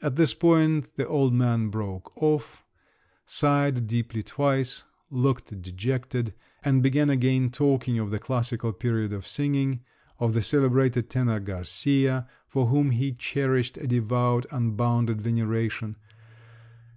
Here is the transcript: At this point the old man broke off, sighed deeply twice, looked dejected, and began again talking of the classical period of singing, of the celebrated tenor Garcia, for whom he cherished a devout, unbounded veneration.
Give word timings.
At 0.00 0.16
this 0.16 0.34
point 0.34 0.90
the 0.96 1.06
old 1.06 1.32
man 1.32 1.68
broke 1.68 2.20
off, 2.20 2.64
sighed 3.24 3.86
deeply 3.86 4.24
twice, 4.24 4.82
looked 5.08 5.62
dejected, 5.62 6.34
and 6.64 6.82
began 6.82 7.08
again 7.08 7.48
talking 7.48 7.96
of 7.96 8.10
the 8.10 8.18
classical 8.18 8.72
period 8.72 9.12
of 9.12 9.24
singing, 9.24 9.84
of 10.18 10.34
the 10.34 10.42
celebrated 10.42 11.08
tenor 11.08 11.38
Garcia, 11.38 12.28
for 12.48 12.66
whom 12.66 12.90
he 12.90 13.12
cherished 13.12 13.76
a 13.76 13.86
devout, 13.86 14.46
unbounded 14.50 15.20
veneration. 15.22 15.94